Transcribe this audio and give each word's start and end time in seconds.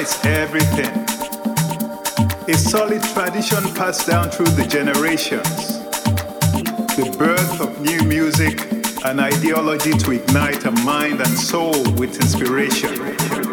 is 0.00 0.18
everything. 0.24 0.90
A 2.48 2.56
solid 2.56 3.02
tradition 3.02 3.62
passed 3.74 4.06
down 4.06 4.30
through 4.30 4.52
the 4.56 4.66
generations. 4.66 5.78
The 6.96 7.14
birth 7.18 7.60
of 7.60 7.80
new 7.82 8.02
music, 8.04 8.60
an 9.04 9.20
ideology 9.20 9.92
to 9.92 10.12
ignite 10.12 10.64
a 10.64 10.70
mind 10.70 11.20
and 11.20 11.38
soul 11.38 11.82
with 11.94 12.16
inspiration. 12.16 13.49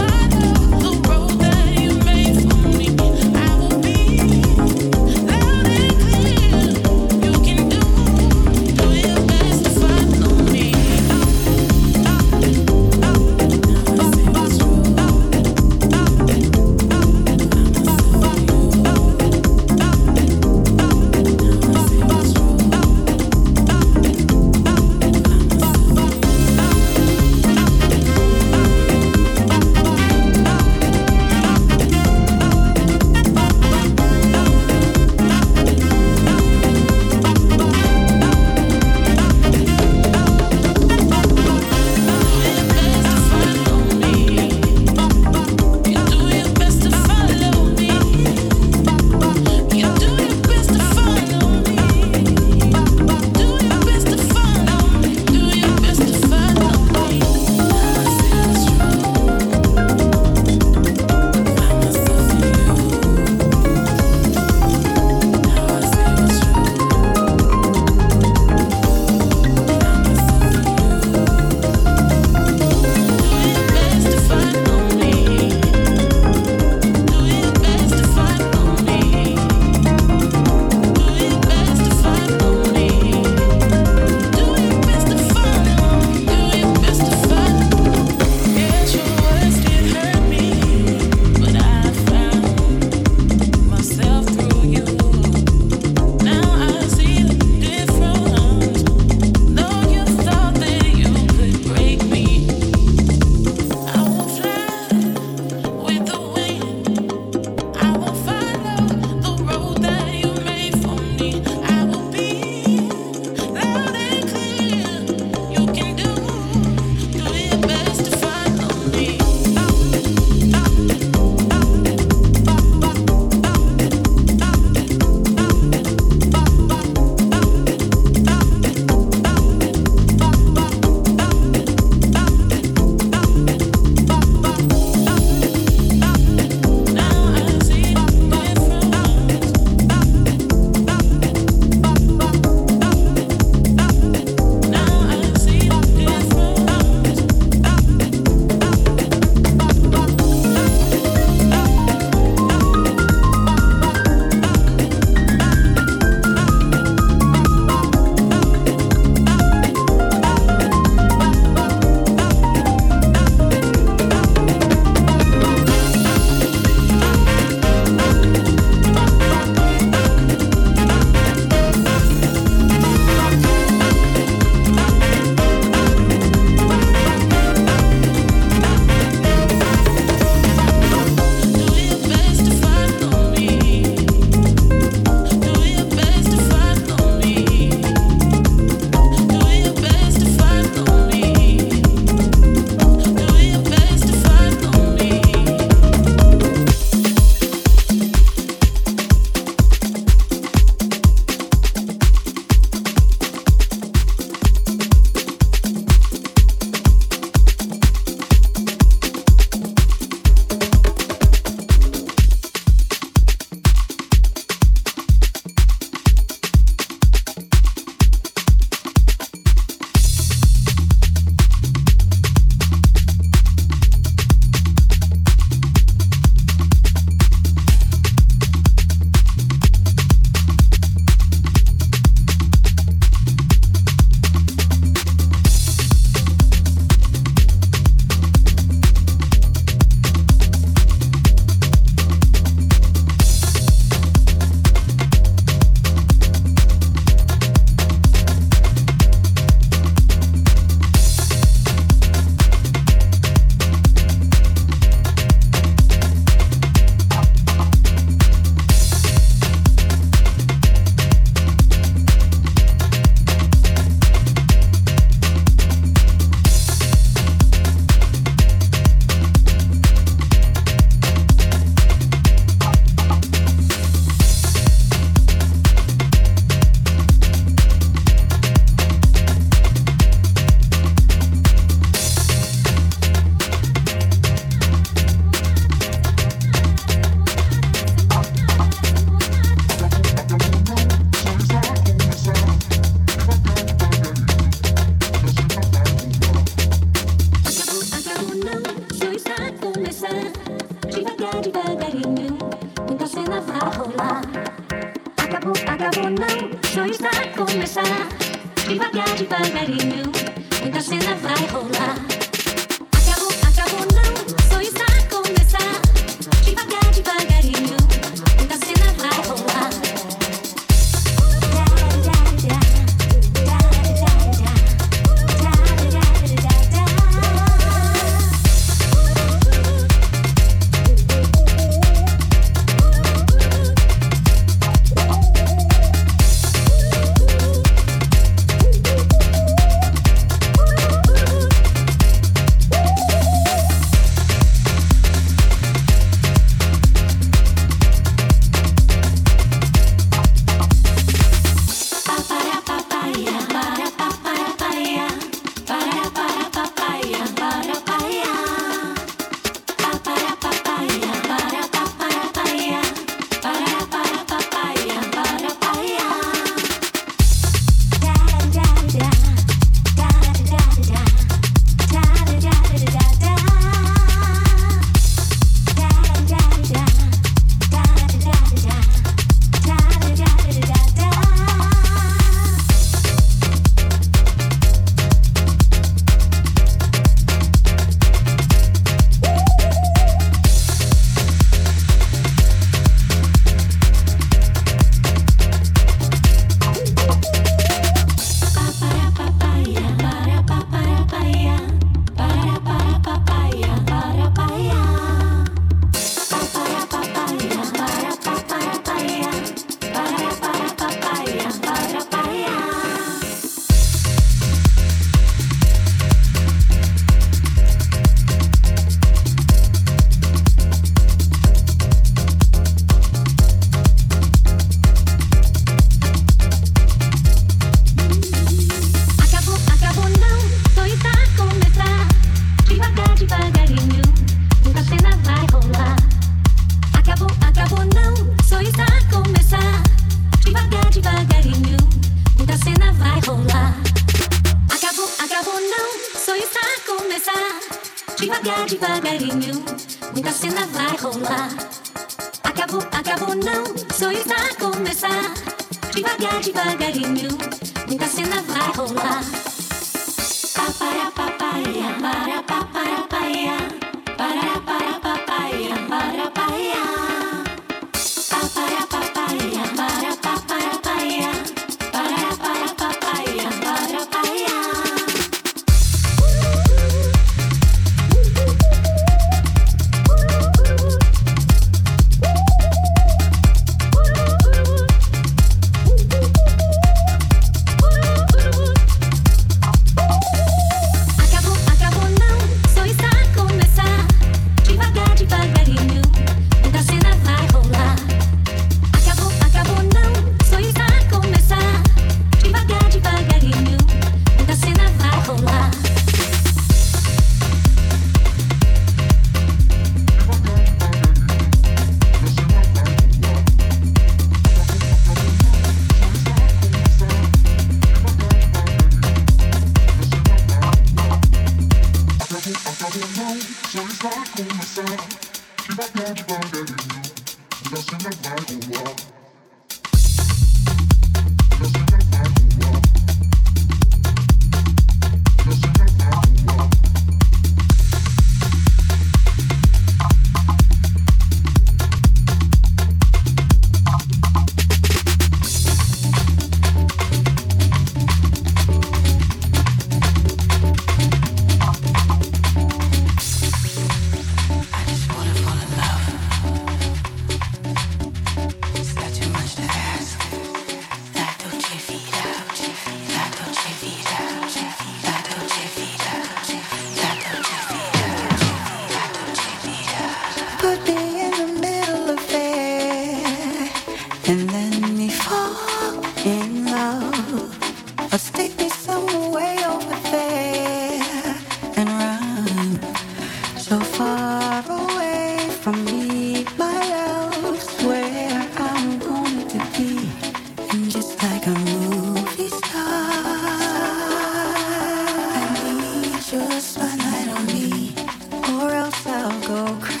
so 599.51 599.75
crazy. 599.81 600.00